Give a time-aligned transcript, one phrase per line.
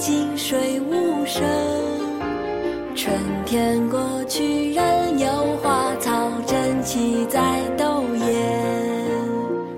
[0.00, 1.46] 走近水无声。
[2.96, 3.14] 春
[3.44, 5.28] 天过去，人有
[5.62, 9.18] 花草，争奇在斗艳。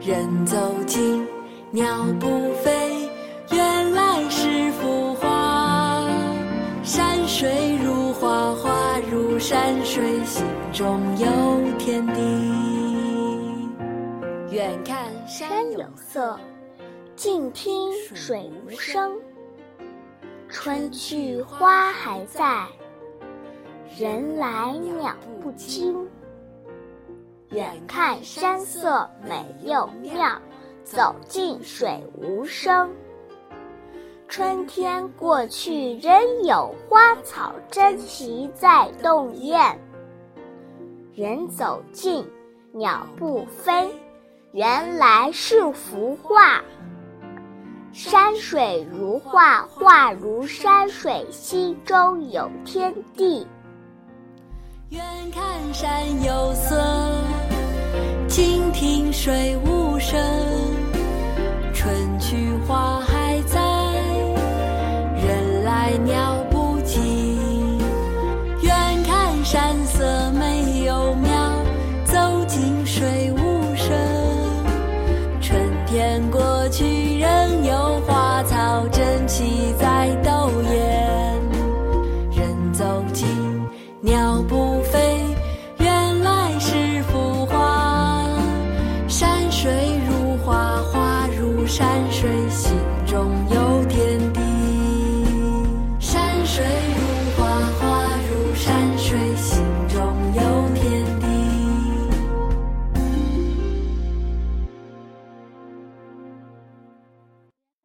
[0.00, 1.22] 人走近，
[1.70, 2.26] 鸟不
[2.62, 3.10] 飞，
[3.52, 6.08] 原来是幅画。
[6.82, 11.26] 山水如画，画如山水，心中有
[11.76, 12.22] 天地。
[14.50, 14.96] 远看
[15.28, 16.40] 山有色，
[17.16, 19.12] 近听水无声。
[20.48, 22.66] 春去花还在，
[23.98, 26.08] 人来鸟不惊。
[27.50, 30.40] 远看山色美又妙，
[30.84, 32.90] 走近水无声。
[34.28, 39.78] 春天过去，仍有花草争奇在动艳。
[41.14, 42.26] 人走近，
[42.72, 43.94] 鸟不飞，
[44.52, 46.62] 原来是幅画。
[47.98, 53.46] 山水如画，画如山水，心中有天地。
[54.90, 56.78] 远看山有色，
[58.28, 60.20] 近听水无声。
[61.72, 63.58] 春去花还在，
[65.14, 66.44] 人来鸟
[84.48, 84.85] 鸟